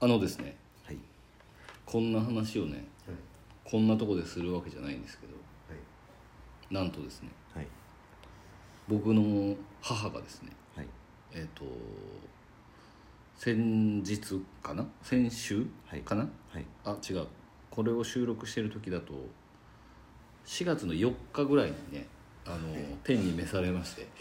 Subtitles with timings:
[0.00, 0.98] あのですねはい。
[1.84, 2.84] こんな話をねはい。
[3.64, 5.34] こんなとこでするわけじゃないんですけど
[6.70, 7.66] なんとですねはい。
[8.88, 10.86] 僕の母がですねはい。
[11.32, 11.64] えっ、と
[13.36, 14.18] 先日
[14.62, 14.86] かな？
[15.02, 16.00] 先週はい。
[16.00, 16.64] かな、はい。
[16.84, 17.26] あ違う。
[17.70, 19.12] これを収録してる時だと
[20.46, 22.06] 4月の4日ぐらいにね
[22.46, 22.74] あの
[23.04, 24.06] 天に召されまして。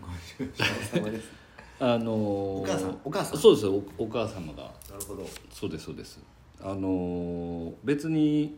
[0.00, 1.43] ご愁傷様です
[1.80, 3.00] あのお母さん？
[3.04, 3.38] お母さん？
[3.38, 4.62] そうですおお母様が。
[4.62, 5.26] なるほど。
[5.50, 6.20] そうですそうです。
[6.62, 8.56] あの別に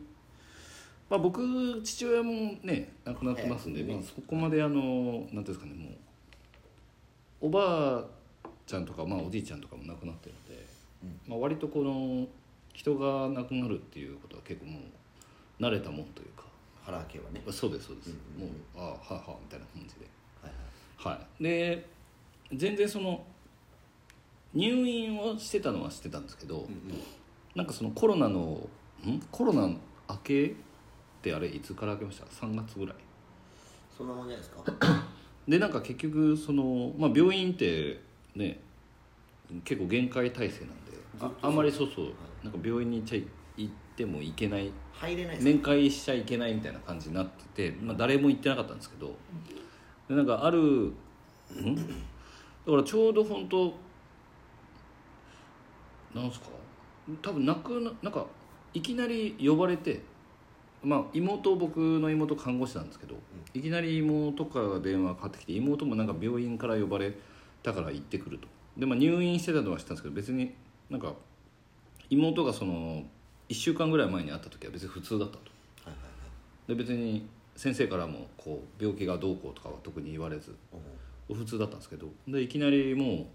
[1.09, 3.93] まあ僕父親もね亡くなってますんで、ええ。
[3.93, 8.05] まあ、そこまであのなんていうんですかねもうおばあ
[8.65, 10.65] ちゃんとか、まあ、おじいちゃんとかも亡くなってるんで、
[11.27, 12.27] まあ、割とこの
[12.73, 14.79] 人が亡くなるっていうことは結構も
[15.59, 16.45] う慣れたもんというか。
[16.83, 17.41] 原家はね。
[17.45, 18.53] まあそうですそうです、うんうんうん。
[18.53, 20.05] もうああはあはあみたいな感じで。
[20.41, 20.51] はい
[20.97, 21.17] はい。
[21.17, 21.43] はい。
[21.43, 21.85] で
[22.53, 23.25] 全然その
[24.53, 26.69] 入院をしてたのは知ってたんですけど、うんうん。
[27.55, 28.67] なんかそのコロナの
[29.05, 29.19] ん？
[29.31, 29.67] コロナ
[30.09, 30.51] 明けっ
[31.21, 32.95] てあれいつから明けました？3月ぐらい。
[33.97, 35.07] そんなもんじゃないですか？
[35.47, 37.99] でなんか結局その、まあ、病院って
[38.35, 38.59] ね
[39.63, 42.05] 結構限界体制なんでああんまりそうそう
[42.43, 49.15] なんか病院に行っちゃい行ってもいけない入れない面会しちゃいけないみたいな感じになってて、まあ、誰も行ってなかったんですけど
[50.09, 50.93] でなんかあるん？
[52.67, 53.73] だからちょうど本当
[56.13, 56.47] なんすか？
[57.21, 58.25] 多分泣くななんか
[58.73, 60.01] いきなり呼ばれて
[60.83, 63.15] まあ妹僕の妹看護師なんですけど、
[63.53, 67.13] いきなり妹から電話かかってきて妹もなんか病院から呼ばれ
[67.63, 68.47] たから行ってくると。
[68.77, 70.53] で、まあ、入院してたのは知ったんですけど別に
[70.89, 71.13] なんか
[72.09, 73.03] 妹がその
[73.49, 75.41] 1週間ぐらい前に会った時は別に普通だったと。
[76.67, 80.53] で別に先生からもこう病気がどうこうとかは特に言われず。
[80.73, 80.77] お
[81.33, 82.07] 普通だったんですけど。
[82.27, 83.27] でいきなりも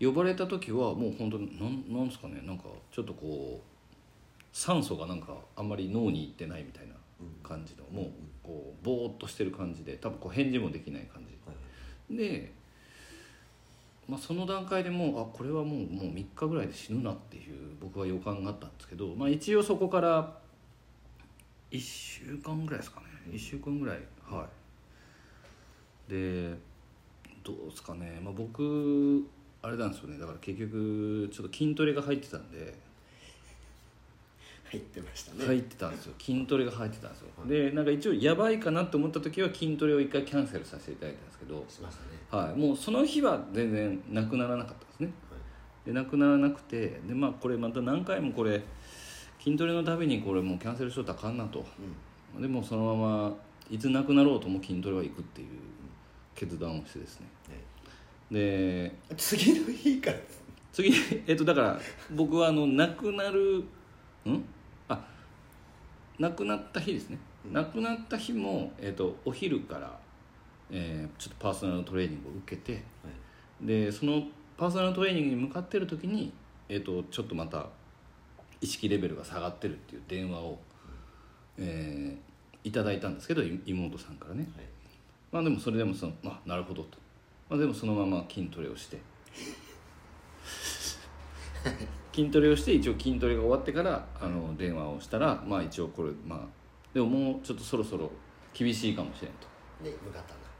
[0.00, 2.42] う呼ばれた時はもう本当になんなんですかね。
[2.44, 6.94] なんかちょっとこう酸素がなんかあんまり脳にいってないみたいな
[7.42, 8.12] 感じのもう
[8.42, 11.34] こうぼーっとしてる感じで多分こう返事もできない感じ。
[11.46, 11.56] はい
[12.10, 12.52] で、
[14.08, 20.36] まあ、その段階でもうあこれはもうもう3日ぐらいで死ぬなっていう僕は予感があったんですけど、まあ、一応そこから
[21.70, 23.06] 1週間ぐらいですかね。
[23.30, 24.59] 1週間ぐらいはい
[26.10, 26.56] で
[27.44, 29.24] どうですかね、まあ、僕
[29.62, 30.18] あれなんですよね。
[30.18, 32.74] だから結局ちょっと筋トレが入ってたんで。
[34.70, 35.46] 入ってましたね。
[35.46, 36.14] 入ってたんですよ。
[36.18, 37.26] 筋トレが入ってたんですよ。
[37.46, 41.64] でなんか一応やばいかなと思った時は筋トレを一回キャンセルさせていただいたんですけど。
[41.68, 41.96] しまし
[42.30, 42.44] たね。
[42.44, 45.10] はい、もうその日は全然なくならなかったですね。
[45.84, 48.62] でなくならなくてでまあこれまた何回もこれ
[49.42, 51.64] 筋トレのたびにこれもうキャンセルしとったらあかんなと。
[52.38, 53.34] でもうそのまま
[53.68, 55.48] いつなくなろうとも筋トレは行くっていう
[56.34, 57.26] 決断をしてですね。
[58.30, 60.16] でうん次の日から
[60.72, 60.92] 次
[61.26, 61.80] えっとだから
[62.12, 63.64] 僕はあの亡くなる
[64.24, 64.44] ん？
[64.88, 65.04] あ
[66.18, 67.52] 亡くなった日ですね、うん。
[67.52, 69.98] 亡くなった日も、えっと、お昼から、
[70.70, 72.82] えーちょっとパーソナルトレーニングを受けて
[73.60, 74.22] でその
[74.56, 76.32] パーソナルトレーニングに向かってる時に、
[76.68, 77.66] えー、とちょっとまた
[78.60, 80.58] 意識レベルが下がってるっていう電話を、
[81.58, 82.30] えー
[82.62, 84.46] いただいたんですけどい妹さんからね。
[84.54, 84.64] はい
[85.32, 86.98] まあでもそれでもその、まあ、なるほどと、
[87.48, 88.98] まあ、でもそのまま筋トレをして。
[92.12, 96.40] 筋トレをして一応筋トレが終わってからあの電話をしたらまあ一応これまあ
[96.92, 98.10] でももうちょっとそろそろ
[98.52, 99.46] 厳しいかもしれんと。
[99.84, 100.50] で向かったんだ。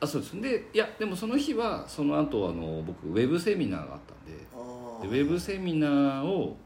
[0.00, 0.40] あそうです。
[0.40, 6.56] でいやでもその日はその後あの僕ウェブセミナーがあったんであでウェブセミナーを、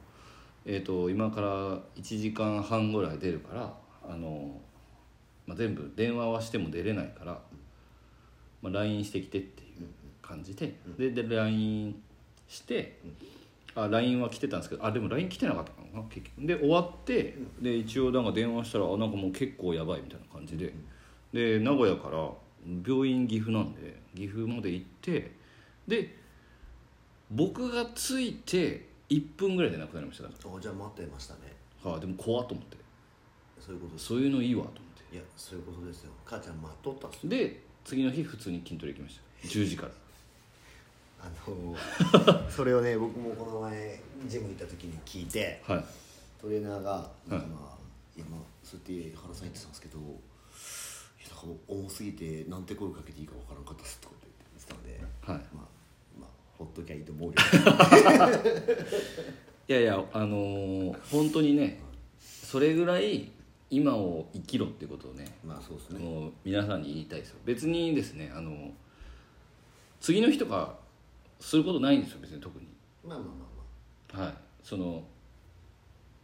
[0.65, 4.61] えー、と今から1時間半ぐらい出るからあの、
[5.50, 7.41] まあ、全部電話はしても出れないから、
[8.62, 9.87] まあ、LINE してきてっていう
[10.22, 12.00] 感じで、でで LINE
[12.47, 13.00] して、
[13.75, 16.47] あ LINE は来てたんですけどあでも LINE 来てなかったかな結局。
[16.47, 20.72] で終わって、で一応なんか電話したらあなんかもう結構やばいみたいな感じで、
[21.33, 22.31] で名古屋から
[22.87, 25.33] 病院岐阜なんで岐阜まで行って
[25.89, 26.16] で
[27.28, 31.41] 僕が着いて1分ぐらいで亡くなりましただかおじゃあ待ってましたね。
[31.84, 32.78] ら、はあ、でも怖っと思って。
[33.60, 36.12] そういうことそういうのいいわと思っいやそういうことですよ。
[36.24, 39.48] 母ちゃん待っとったっすてで次の日普通に筋トレ行きました。
[39.48, 39.92] 10時から。
[41.22, 45.84] あのー それをね僕もこの前ジム行った時に聞いてはい。
[46.41, 47.78] トレーナーがなんかまあ、
[48.16, 48.27] 今
[48.65, 50.07] そうやって原さん言ってたんですけどいや
[51.34, 55.54] な重すぎてなんて声かけていいかわからんかったっすって言ってたんで、はい。
[55.54, 55.66] まあ
[56.21, 57.34] まあほっときゃいいと思うよ
[59.68, 61.80] いやいやあのー本当にね
[62.18, 63.30] それぐらい
[63.71, 66.01] 今を生きろってことをねまあそうですね。
[66.01, 67.39] もう皆さんに言いたいですよ。
[67.45, 68.71] 別にですねあの
[70.01, 70.75] 次の日とか
[71.39, 72.67] することないんですよ別に特に。
[73.07, 73.33] まあまあま
[74.17, 74.34] あまはい。
[74.63, 75.03] その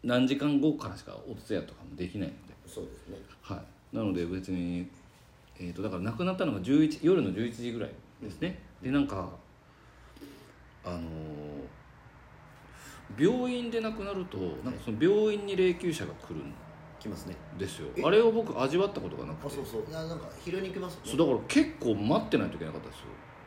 [0.02, 2.54] 何時間後からしかお通夜とかもできないので。
[2.66, 3.16] あそうですね。
[3.42, 3.96] はい。
[3.96, 4.88] なので別に、
[5.58, 7.90] えー、とだから亡くなったのが11夜の11時ぐらい
[8.22, 8.58] ですね。
[8.82, 9.28] でなんか
[10.84, 11.00] あのー
[13.18, 16.52] 病院で亡くなるとなんかその病院に霊柩車が来るん
[17.06, 17.36] 来ますね。
[17.58, 17.88] ですよ。
[17.96, 18.02] え？
[18.02, 19.46] あれを僕味わったことがなくて。
[19.46, 19.84] あそうそう。
[19.88, 20.98] いやなんか拾いに行きます。
[21.04, 21.18] そう。
[21.18, 23.04] だから結構待ってないといけなかったですよ。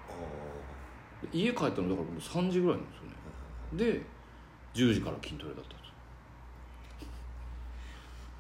[0.10, 3.94] あで家帰ったのだからもう3時ぐらいなんですよね。
[3.94, 4.02] で
[4.74, 5.92] 10時から筋トレだったんです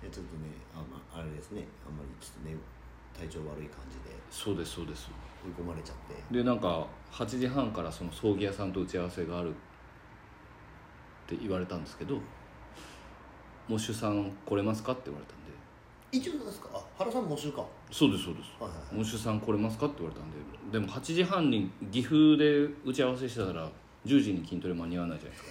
[0.02, 1.68] ーいやちょっとねあ,、まあ、あれですね。
[1.86, 2.56] あんまりちょっとね
[3.18, 4.16] 体調悪い感じで。
[4.32, 5.10] そうですそうです。
[5.44, 6.16] 追い込まれちゃって。
[6.34, 9.54] でなんか8時半からその葬儀屋さんと打ち合わせがあるっ
[11.28, 12.20] て言われたんですけど
[13.70, 15.50] 「喪主さん来れますか?」って言われたんで。
[16.12, 16.70] 一応なんですか？
[16.74, 17.62] あ原さんも募集か。
[17.62, 18.48] は「そうですそうです。
[18.60, 20.38] いはいはい喪主さん来れますか?」って言われたんで。
[20.72, 23.70] でも8時半に岐阜で打ち合わせしてたら
[24.06, 25.50] 10時に筋トレ間に合わないじゃないです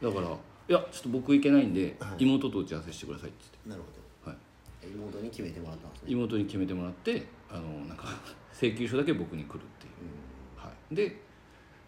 [0.00, 0.08] か。
[0.08, 0.28] だから
[0.68, 2.24] 「いやちょっと僕行けないんではい。
[2.24, 3.88] 妹と打ち合わせしてください」って言っなるほ
[4.24, 6.12] て、はい、ど妹に決めてもらったんですね。
[6.12, 8.04] 妹に決めてもらってあのなんか
[8.52, 9.92] 請求書だけ僕に来るっていう。
[10.58, 10.62] うん。
[10.62, 11.20] はい、で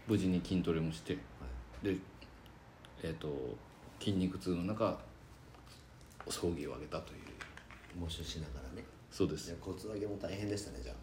[0.09, 1.13] 無事に筋トレもして。
[1.15, 1.19] は
[1.83, 1.87] い。
[1.87, 1.97] で
[3.03, 3.29] えっ、と
[4.01, 4.99] 筋肉痛の中
[6.29, 7.23] 葬儀を挙げたという。
[8.01, 8.85] 募集しながらね。
[9.11, 9.47] そうです。
[9.47, 10.97] じゃあ骨上げも大変でしたねじゃあ。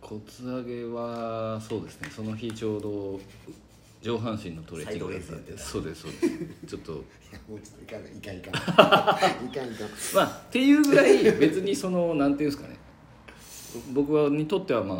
[0.00, 2.08] 骨上げはそうですね。
[2.10, 3.20] その日ちょうど
[4.02, 6.66] 上半身のトレーニングサイドレースやってたそうですそうです。
[6.66, 6.92] ちょっと。
[6.94, 6.96] い
[7.32, 8.16] やもうちょっといかない。
[8.16, 8.54] いかんいかん。
[9.46, 9.88] いかんいかん。
[10.14, 12.76] まあっていうぐらい別にそのなんていうんですかね。
[13.92, 14.96] 僕はにとってはまあ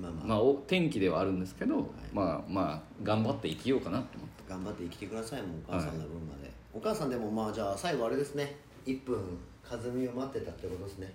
[0.00, 4.40] まあまあ、まあお天気ではあるんですけど、まあまあ頑張って生きようかなと思って。
[4.48, 9.38] 頑張って生きてくださいもうお母さんの分まで、お母さんでもまあじゃあ最後あれですね1分
[9.68, 11.12] 和美を待ってたってことですね。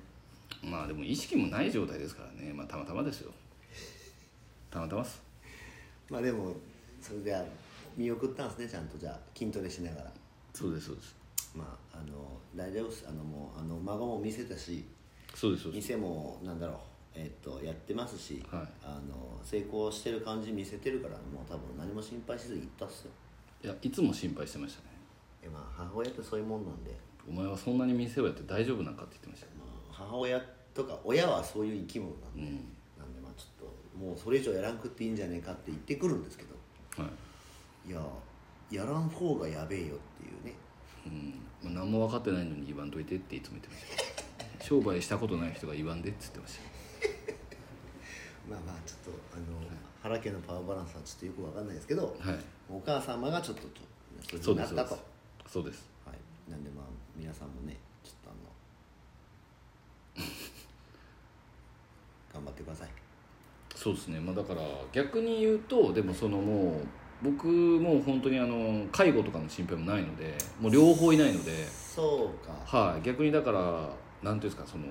[0.63, 2.53] まあでも意識もない状態ですからね。
[2.53, 3.31] まあたまたまですよ。
[4.71, 5.21] たまたまっす。
[6.09, 6.55] まあでも
[7.01, 7.43] それでは
[7.97, 10.11] 見送ったんですねちゃんとじゃあ筋トレしながら。
[10.53, 11.15] そうですそうです。
[11.55, 13.05] まああの大丈夫です。
[13.07, 14.85] あのもうあの孫も見せたし
[15.33, 15.89] そうですそうです。
[15.89, 16.77] 店もなんだろう
[17.15, 18.61] えっとやってますし、はい。
[18.83, 23.11] あの成功してる感じ見せてるからもう多分何も心配せず行ったっすよ。
[23.63, 24.87] いやいつも心配してましたね。
[25.43, 26.91] えまあ母親ってそういうもんなんで、
[27.27, 29.51] お前はそんなに店をやって大丈夫なんかって言ってましたよ。
[29.59, 30.41] まあ、母親
[30.73, 32.47] とか親はそういう生き物なんで、うん。
[32.99, 37.09] なんでまあちょっともうそれ以上やらんくっていいんじゃねえかって言ってくるんですけどは
[37.87, 37.89] い。
[37.89, 38.01] いや
[38.71, 40.53] やらん方がやべえよっていうね。
[41.05, 41.71] うん。
[41.73, 44.65] まあ、何も分かってないのに言わんといてっていつも言ってました。
[44.65, 46.61] 商売したことない人が言わんでって言ってました。
[48.49, 49.43] まあまあちょっとあの、
[50.01, 52.39] 原家のパワーバランスはちょっとよくわかんないですけど、はい。
[52.69, 54.83] お母様がちょっとちょそそうなったと。
[54.83, 55.53] うですそうです。
[55.53, 55.89] そうです。
[56.05, 56.14] はい、
[56.49, 58.33] なんでまあ皆さんもねちょっとあ
[60.19, 60.25] の
[62.33, 62.89] 頑張ってください。
[63.75, 64.19] そうですね。
[64.19, 64.61] まあだから
[64.91, 66.87] 逆に言うとでもそのもう
[67.23, 71.65] 僕もう本当にあの介護とかの心配もないのでもう両方いないので。
[71.67, 72.53] そうか。
[72.65, 73.01] はい。
[73.01, 73.89] 逆にだから
[74.21, 74.85] なんていうんですかその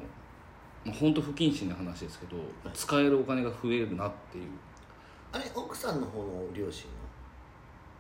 [0.84, 2.36] まあ本当不謹慎な話ですけど
[2.72, 4.48] 使えるお金が増えるなっていう。
[5.32, 6.88] あれ奥さんの方の両親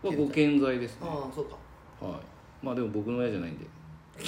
[0.02, 0.12] は？
[0.12, 1.08] ご健在ですね。
[1.08, 1.56] はああそうか。
[2.00, 2.20] はい
[2.64, 3.66] まあでも僕の親じゃないんで。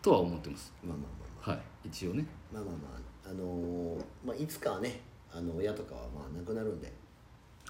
[0.00, 0.72] とは思ってます。
[0.84, 1.88] まあまあまはい。
[1.88, 2.24] 一応ね。
[2.52, 5.00] あまあまあまあまああのーまあいつかはね
[5.32, 6.92] あの親とかはまあ亡くなるんで。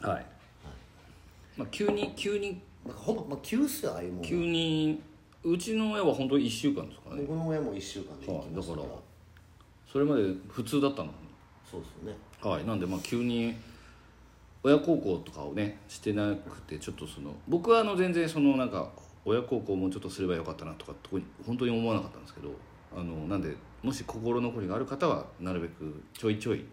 [0.01, 0.27] はい、
[1.57, 2.61] まあ、急に急に。
[2.85, 4.27] なんかほぼ、まあ、急っすよああいうもんは。
[4.27, 5.01] 急に
[5.43, 7.23] うちの親は本当に1週間ですからね。
[7.23, 8.91] 僕の親も1週間で行きましたから、はい。
[8.91, 9.03] だから
[9.91, 11.13] それまで普通だったのに。
[11.71, 12.17] そうですよね。
[12.43, 12.67] はい。
[12.67, 13.55] なんでまあ急に
[14.65, 18.91] 親孝行とかをねしてなくてちょっとその僕はあの全然そのなんか
[19.25, 22.51] 親孝行もうちょっとすればよかったなとかと本当に思わなかったんですけど
[22.97, 26.65] あのなんでもし心残りがある方はなるべくちょいちょい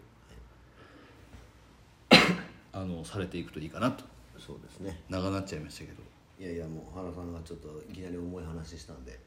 [2.72, 4.04] あのされていくといいかなと。
[4.38, 4.98] そうですね。
[5.10, 6.02] 長なっちゃいましたけど。
[6.40, 9.20] いやいやもう原さんがちょっといきなり重い話したんで。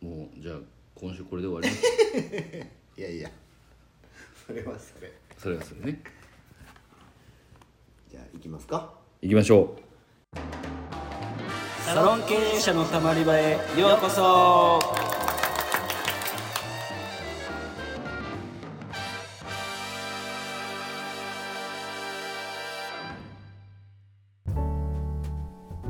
[0.00, 0.56] もうじゃあ
[0.94, 2.98] 今週これで終わります。
[3.00, 3.30] いやいや。
[4.46, 5.12] それはそれ。
[5.38, 6.02] それはそれね
[8.44, 8.92] きますか？
[9.22, 10.36] 行きましょう。
[11.82, 13.58] サロン経営者のたまり場へよ
[13.96, 14.80] うこそ。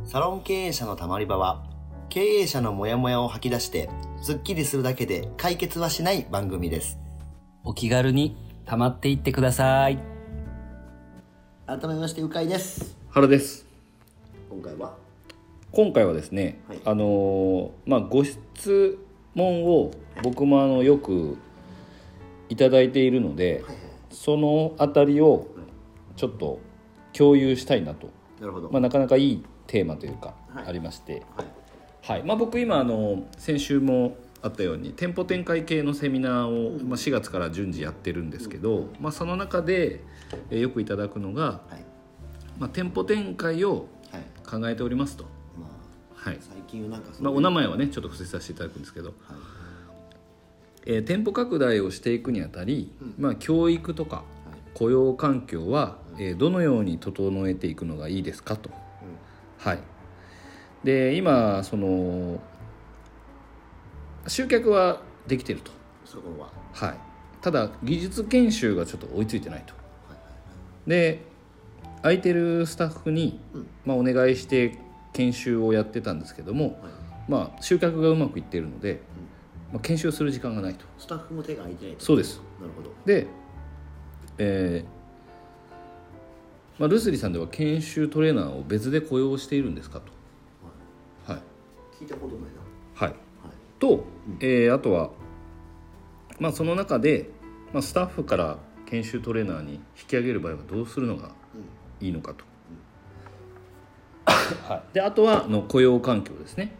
[0.05, 1.65] サロン経営者のたまり場は
[2.09, 3.91] 経営者のモヤモヤを吐き出して
[4.23, 7.01] スッキリするだけで解決はしない番組です。
[7.65, 10.14] お気軽にたまっていってください
[11.67, 12.95] 改めましてうかいです。
[13.09, 13.65] 原です。
[14.51, 14.99] 今回は？
[15.73, 16.81] 今回はですね、はい。
[16.85, 18.99] あのーまあご質
[19.35, 19.91] 問を
[20.23, 21.39] 僕もあのよく
[22.51, 23.75] いただいているので、はいはい。
[24.11, 25.47] そのあたりを
[26.17, 26.61] ちょっと
[27.15, 30.67] 共有したいなと、なるほど、まあ、なかなかいいテーマというか、はい。
[30.67, 31.47] ありまして、はい。
[32.03, 32.23] はい。
[32.25, 40.03] まあ、僕今あの先週もあったように店舗展開系のセミナーを、まあ、4月から順次やってるんですけど、まあ、その中で、
[40.51, 41.85] えーよくいただくのが、はい。
[42.59, 44.23] まあ、店舗展開をはい。
[44.49, 45.25] 考えておりますと、
[45.59, 45.67] ま
[46.15, 46.37] はい。
[46.37, 49.15] あ最近はなんかまあ、お名前はねちょっと伏せさせていただくんですけど、はい。
[50.87, 54.23] えー店舗拡大をしていくにあたり、まあ、教育とか
[54.75, 58.71] 雇用環境は、えーどのように整えていくのがいいですかと。
[59.59, 59.79] はい、
[60.85, 62.41] で今その
[64.27, 65.71] 集客はできてると、
[66.05, 66.51] そこは。
[66.73, 66.99] はい、
[67.41, 69.75] ただ技術研修がちょっと追いついてないと。
[70.87, 71.23] で
[72.03, 73.41] 空いてるスタッフに、
[73.85, 74.79] まあ、お願いして
[75.13, 76.79] 研修をやってたんですけども、
[77.29, 79.01] まあ、集客がうまくいっているので、
[79.73, 80.85] まあ、研修する時間がないと。
[80.99, 82.05] スタッフも手が空いてないと。
[82.05, 82.41] そうです。
[82.61, 82.91] なるほど。
[83.07, 83.27] で、
[84.39, 85.05] えー
[86.79, 91.33] まあ、ルスリーさんでは研修トレーナーを別で雇用しているんですかと。
[91.33, 91.43] はい、
[92.01, 92.49] 聞いたことないな。
[92.95, 93.17] はい、はい。
[93.79, 94.05] と、
[94.41, 95.11] えーあとは、
[96.41, 97.31] まあ、その中で、
[97.73, 101.31] まあ、スタッフから研修トレーナーに引き上げる場合はどうするのが
[102.01, 102.45] いいのかと、
[104.69, 106.75] はい、であとはの雇用環境ですね、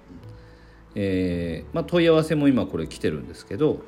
[0.95, 3.83] えーまあ、問い合わせも今これ来てるんですけど、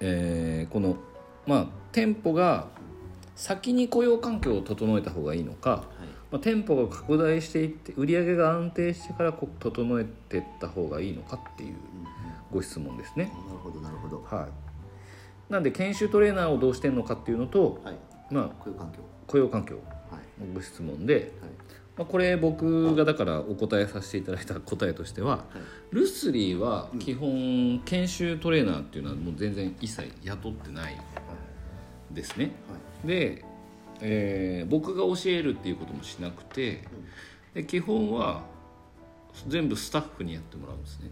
[0.00, 0.96] えーこの、
[1.46, 2.68] まあ、店舗が
[3.36, 5.84] 先に雇用環境を整えた方がいいのか、
[6.30, 11.76] まあ、店舗が拡大していって売り上げが安定してからこ整えていった方がいいのかっていう
[12.52, 13.32] ご質問ですね。
[13.46, 14.22] なるほどなるほど。
[14.22, 14.48] はい、
[15.48, 17.96] なんで研修トレーナーをどうしてんのかっていうのと、はい。
[18.30, 18.98] まあ、こういう環境。
[19.26, 19.76] 雇用環境。
[20.10, 20.46] はい。
[20.46, 21.24] のご質問で、はい。
[21.96, 25.44] まあ、これ僕がだからお答えさせていただいた答えとしては、は
[25.92, 25.94] い。
[25.94, 30.96] ルスリーは基本研修トレーナーっていうのはもう全然一切雇ってない
[32.10, 32.52] ですね。
[33.04, 33.44] で、
[34.00, 36.84] えー僕が教えるっていうこともしなくて
[37.54, 38.42] で基本は
[39.48, 41.10] 全部スタッフにやってもらうんですね。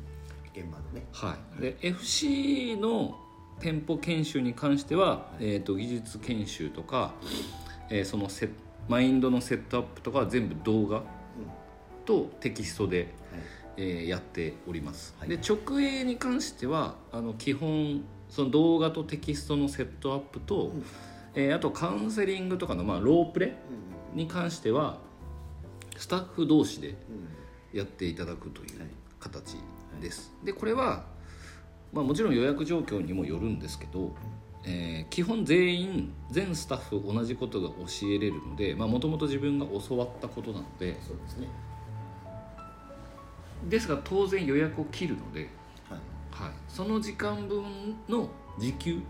[0.54, 1.06] 現場のね。
[1.12, 3.18] はい、で FC の
[3.60, 7.14] 店舗研修に関しては、えー、と技術研修とか、
[7.88, 8.50] えーそのセ
[8.88, 11.02] マインドのセットアップとかは全部動画
[12.04, 13.14] とテキストで、
[13.76, 15.28] えーやっております、はい。
[15.28, 20.72] で直営に関してはあの基本その動画とテキストのセットアップと、
[21.34, 23.54] えーあとカウンセリングとかの、まあ、ロープレ
[24.14, 24.98] に関しては
[25.96, 26.94] スタッフ同士で
[27.72, 28.68] やっていただくという
[29.18, 29.56] 形
[30.00, 30.32] です。
[30.44, 31.04] でこれは、
[31.96, 34.14] まあ、もちろん予約状況にもよるんですけど、
[34.64, 41.48] えー基本全員全スタッフ同じことが教えれるのでもともと自分が教わったことなのでそうですね。
[43.70, 45.48] ですが当然予約を切るので、
[45.88, 46.44] はい。
[46.44, 47.64] はい、その時間分
[48.08, 49.00] の時給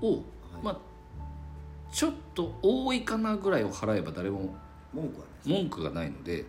[0.00, 0.22] おを、
[0.62, 0.78] まあ
[1.92, 4.54] ちょっと多いかなぐらいを払えば誰も
[4.94, 6.44] 文句はない文句がないので、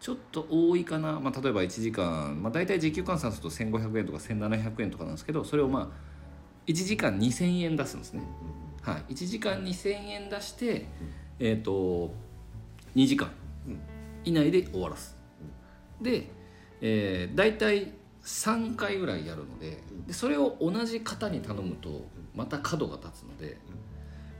[0.00, 5.88] ちょっと多いかな、まあ、例えば1時間、まあ、大体時給換算すると1500円とか1700円とかなんですけどそれをまあ
[6.66, 8.22] 1時間2000円出すんですね、
[8.82, 10.86] はい、1時間2000円出して、
[11.38, 12.12] えっ、と
[12.94, 13.30] 2時間
[14.24, 15.16] 以内で終わらす、
[16.00, 16.28] で、
[16.80, 17.92] えー、大体
[18.24, 23.56] 3回ぐらいやるのででそれを同じ方に頼むとまた角が立つので、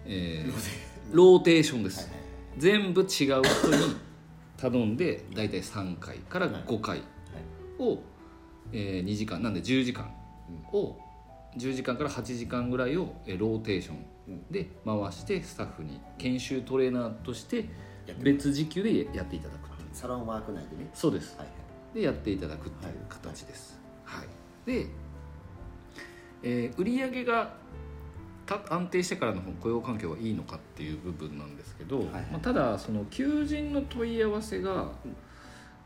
[0.05, 1.85] えーローテーション。
[1.85, 2.11] です、
[2.59, 3.97] 全部違う人に
[4.57, 7.03] 頼んで大体3回から5回
[7.79, 7.99] を、
[8.73, 9.43] えー2時間。
[9.43, 10.11] なんで10時間
[10.73, 10.97] を
[11.57, 17.67] 10時間から8時間ぐらいをえーローテーションで回してスタッフに研修トレーナーとして
[18.21, 20.91] 別時給でやっていただくサロンワーク内でね。
[20.93, 21.37] そうです。
[21.39, 21.49] はい
[21.95, 23.81] でやっていただくっていう形です。
[24.05, 24.27] はい。
[24.67, 24.87] で、
[26.43, 27.51] えー売り上げがた
[28.71, 34.89] 安定してからの雇用環境はいいのかっていう部分なんですけど、はいまあ、ただその求人の問い合わせが、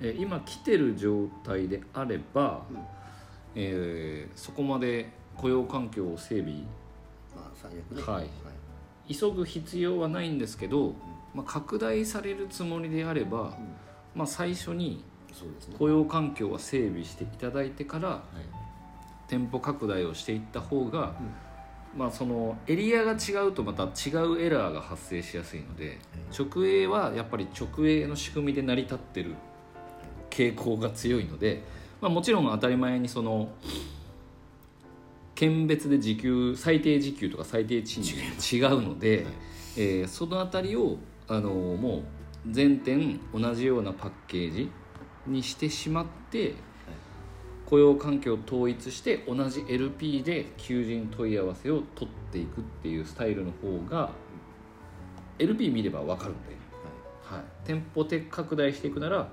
[0.01, 2.63] えー今来てる状態であれば、
[3.55, 6.53] えーそこまで雇用環境を整備
[7.35, 8.13] まあ最悪ね。
[8.13, 8.27] はい。
[9.13, 10.95] 急ぐ必要はないんですけど、
[11.35, 13.57] まあ、拡大されるつもりであれば、
[14.15, 15.03] まあ、最初に
[15.79, 18.61] 雇用環境は整備していただいてからはい。
[19.31, 21.15] 店舗拡大をしていった方が、
[21.97, 25.99] まあそのエリアが違うとまた違うエラーが発生しやすいので、
[26.37, 29.35] 直営はやっぱり直営の仕組みで成り立ってる
[30.31, 31.63] 傾向が強いので、
[32.01, 33.49] まあ、もちろん当たり前にその
[35.35, 39.27] 県別で時給最低時給とか最低賃金が違うので、
[39.77, 42.03] えーその辺りをあのもう
[42.51, 44.71] 全店同じようなパッケージ
[45.27, 46.55] にしてしまって、
[47.71, 54.11] 雇用環境を統一して同じ LP で求人問い合わせを取っていくっていうスタイルの方が
[55.39, 56.57] LP 見れば分かるんで、
[57.23, 59.29] はい、店舗的拡大していくなら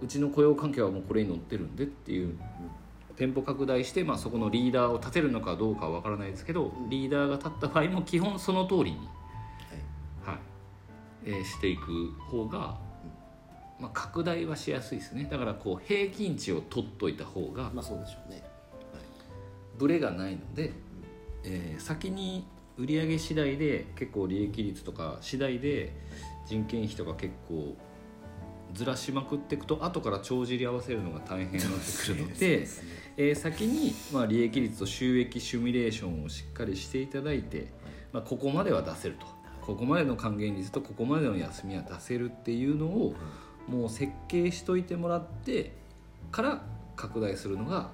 [0.00, 2.38] うちの雇用関係はもうこれに乗ってるんでっていう、
[3.16, 8.96] 店舗拡大して、まあ、そこのリーダーを立てるのかどうかは分からないですけど、リーダーが立った場合も基本その通りに、
[10.24, 10.38] はい。
[11.26, 12.78] えーしていく方が、
[13.80, 15.28] まあ、拡大はしやすいですね。
[15.30, 18.42] だからこう平均値を取っといた方がまあそうでしょうね。
[19.78, 20.72] ブレがないので、
[21.44, 22.44] えー先に
[22.76, 25.92] 売上次第で結構利益率とか次第で
[26.46, 27.76] 人件費とか結構
[28.72, 32.66] ずらしまくっていくと後から帳尻合わせるのが大変になってくるので
[33.16, 37.72] えー先に、まあ、利益率と収益シミュレーションをしっかりしていただいて、
[38.12, 39.38] まあ、ここまでは出せると。
[39.68, 43.14] ここまでの還元率とここまでの休みは出せるっていうのを
[43.68, 45.72] もう設計しといてもらって
[46.30, 46.62] から
[46.96, 47.90] 拡大するのが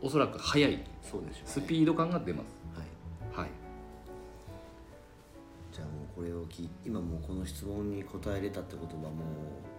[0.00, 0.84] おそらく早い。
[1.02, 1.46] そうでしょうね。
[1.46, 2.44] スピード感が出ます。
[3.36, 3.42] はい。
[3.42, 3.50] はい。
[5.72, 9.12] じゃあもうこれを聞い今もうこの質問に答えれたってことはもう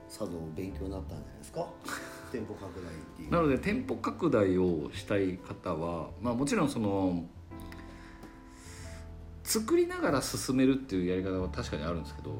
[0.08, 1.68] さぞ勉強になったんじゃないですか？
[2.32, 3.32] 店舗拡大っていう。
[3.32, 7.24] なので店舗拡大をしたい方は、まあ、もちろんその
[9.44, 12.32] 作りながら進めるっていうやり方は確かにあるんですけど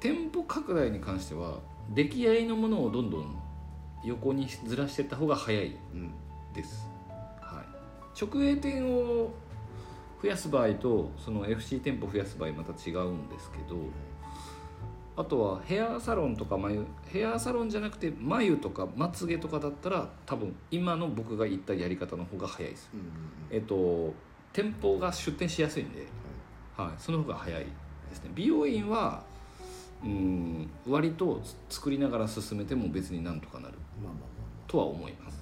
[0.00, 1.58] 店舗拡大に関しては
[1.94, 3.38] 出来合いのものをどんどん
[4.04, 6.12] 横にずらしていった方が早いうん。
[6.52, 6.88] です、
[7.40, 9.32] はい、直営店を
[10.22, 13.76] 増やす場合とその FC 店舗増やす場合また違うんですけど
[15.14, 22.90] あとはヘアサロンとか眉ヘアサロンじゃなくて眉とかまつげとかだったら多分今の僕が言ったやり方の方が早いです。
[23.50, 24.14] えっと
[24.54, 26.06] 店舗が出店しやすいんで、
[26.76, 27.70] はい、その方が早いで
[28.14, 28.30] すね。
[28.34, 29.22] 美容院は
[30.04, 30.70] うん。
[30.86, 33.74] 割と作りながら進めても別になんとかなる。
[34.72, 35.38] とは思います、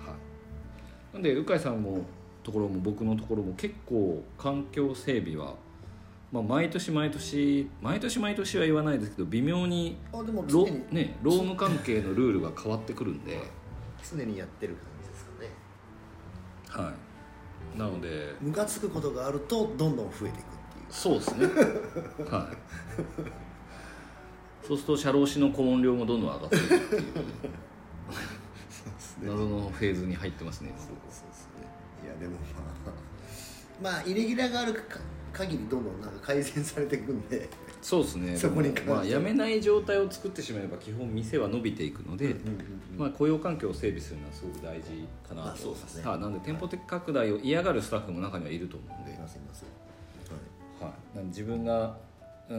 [0.00, 2.04] はい、なんで鵜飼さんも
[2.42, 5.54] ところも僕のところも結構環境整備は、
[6.30, 10.84] まあ、毎年毎年毎年毎年は言わないですけど微妙にああでもロ,、常に。
[10.90, 13.40] ね、労務関係のルールが変わってくるんで、
[14.04, 16.86] 常にやってる感じですかね。
[16.86, 16.92] は
[17.74, 20.84] い、なのでムカつくことがあるとどんどん増えていくっていう。
[20.90, 21.46] そうですね。
[22.30, 23.45] はい
[24.66, 27.02] そうすると社労士の顧問料もどんどん上がっていくっていう。
[29.22, 30.74] 謎のフェーズに入ってますね。
[30.76, 31.28] そうですね
[32.04, 32.32] いやでも
[33.82, 34.98] まあまあイレギュラーがあるか
[35.32, 37.48] 限りどんどんなんか改善されていくんで。
[37.82, 38.36] そうですね。
[38.38, 38.96] そこに関しては。
[38.96, 42.34] まあ、やめない状態を作ってしまえば基本店は伸びていくので、
[42.96, 46.04] まあ、雇用環境を整備するのはすごく大事かなまあとそうですね。
[46.04, 49.64] はいなので店舗的拡大を嫌がるスタッフも中にはいると思うんで、いますいます。
[50.80, 51.94] ははい、なんで自分がうん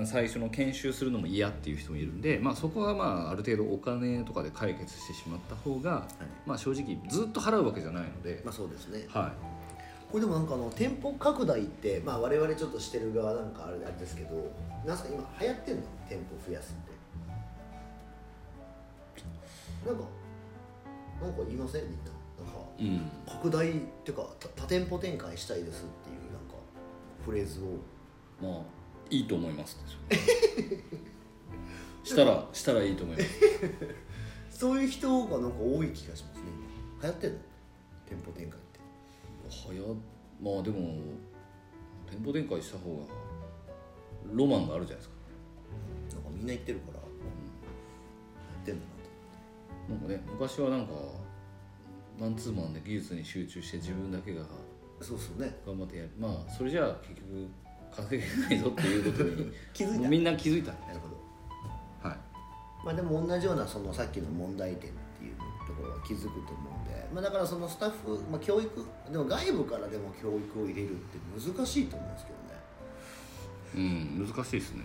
[0.06, 6.06] 最初の研修するのも嫌っていう人もいるんで、まあ、そこはまあある程度お金とかで解決してしまった方が、
[6.46, 8.42] まあ、正直ずっと払うわけじゃないので。
[8.42, 9.06] い、まあそうですね。
[9.08, 9.32] は
[10.12, 14.52] これでもなんかあの店舗拡大ってまあ我々ちょっとしてる側なんかあれですけど
[14.86, 15.82] なんすか今流行ってんの？
[16.10, 16.76] 店舗増やすっ
[19.86, 19.90] て。
[19.90, 20.04] なんか
[21.22, 21.84] なんか言いません？
[21.84, 22.12] みんな。
[22.46, 23.74] なんかい、うん、拡大っ
[24.04, 26.56] ていうか多多店舗展開したいですっていうなんか
[27.26, 27.64] フレーズを。
[28.42, 28.77] まあ
[29.10, 29.78] いいと思います。
[32.04, 33.30] したらしたらいいと思います。
[34.60, 36.44] そういう人がなんか多い気がしますね。
[37.04, 37.40] 流行ってんの？
[38.08, 38.80] 店舗展開って。
[39.68, 39.82] はや
[40.42, 40.96] まあでも
[42.10, 43.04] 店舗展開した方が
[44.34, 45.16] ロマンがあるじゃないですか。
[46.16, 47.06] なんかみんな言ってるから、流
[48.56, 48.92] 行ってんだな
[49.88, 50.94] となんかね昔はなんか
[52.20, 54.44] マンツーマンで技術に集中して自分だけが
[55.02, 55.60] そうそうね。
[55.66, 56.12] 頑張ってやる。
[56.18, 57.48] まあそれじゃあ結局
[57.98, 60.10] 稼げないぞっていうことに 気づいた。
[60.10, 60.72] みんな気づいた。
[60.72, 62.10] なるほど。
[62.10, 62.18] はい。
[62.86, 65.36] まあでも同じようなそのさっきの問題点っていう
[65.68, 72.32] ところは気づくと思うんで、まあ、だからそのスタッフ、まあ、教育でも外部からでも教育を入れるって難しいと思うんですけ
[73.74, 74.84] どね、うん難しいですね。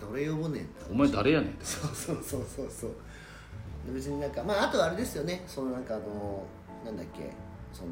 [0.00, 2.90] 誰呼ぶねお前誰やねんそうそうそうそうそう。
[3.86, 5.44] で別になんかまああとはあれですよね。
[5.46, 6.44] そのなんかあの
[6.84, 7.30] なんだっけ。
[7.72, 7.90] その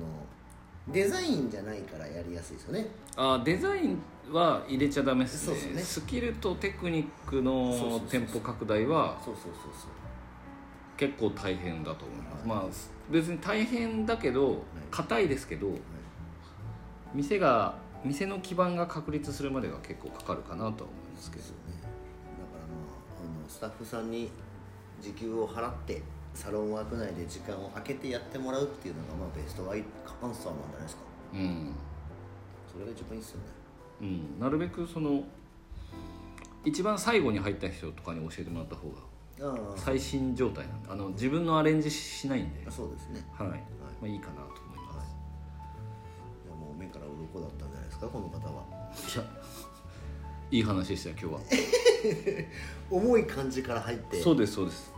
[0.88, 2.86] デザインじゃないからやりやすいですよね。
[3.16, 3.98] あデザイン
[4.32, 5.52] は入れちゃダメですね。
[5.52, 5.82] そうですね。
[5.82, 9.90] スキルとテクニックの店舗拡大はそうそうそうそう。
[10.96, 15.68] 結構大変だと思います、まあ別に大変だけど硬いですけど
[17.12, 20.82] 店が店の基盤が確立するまでが結構かかるかなとは思い
[21.14, 21.44] ますけど。
[21.44, 21.50] ね。
[21.76, 21.90] だか
[22.54, 24.30] らまああのスタッフさんに
[25.02, 26.02] 時給を払って
[26.36, 29.82] サロンワーク内で時間を空けてやってもらうっていうのがまあベストアイ
[30.22, 31.02] アンサーなんじゃないですか。
[31.32, 31.74] うん、
[32.70, 33.44] それが一番いいですよね。
[34.02, 35.24] うん、なるべくその
[36.64, 39.78] 一番最後に入った人とかに教えてもらった方がああ。
[39.78, 43.26] 最新状態なんであの自分のアレンジしないんで、そうですね。
[43.32, 43.48] はい。
[43.48, 43.56] ま
[44.02, 45.16] あ、いいかなと思います、
[46.44, 48.62] いやもう目から鱗だったんじゃないですかこの方は。
[48.92, 49.24] いや
[50.50, 51.40] いい話でしたよ今日は。
[52.90, 54.20] 重い感じから入って。
[54.20, 54.95] そうですそうです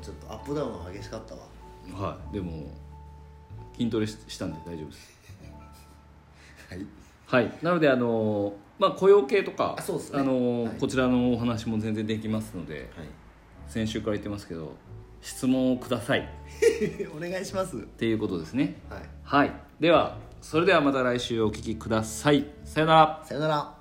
[0.00, 2.10] ちょっとアップダウンが激しかったわ。
[2.10, 2.34] はい。
[2.34, 2.66] でも
[3.76, 5.20] 筋トレししたんで大丈夫です。
[6.70, 6.86] はい。
[7.26, 7.58] はい。
[7.62, 10.22] なのであのまあ雇用系とかあそうですね。
[10.22, 10.74] の、はい。
[10.78, 13.06] こちらのお話も全然できますのではい。
[13.68, 14.72] 先週から言ってますけど
[15.20, 16.20] 質問をください。
[16.20, 16.24] っ
[17.16, 17.76] お願いします。
[17.78, 18.80] ていうことですね。
[18.88, 19.02] はい。
[19.22, 19.52] はい。
[19.78, 22.46] ではそれではまた来週お聞きください。
[22.64, 23.22] さよなら。
[23.24, 23.79] さよなら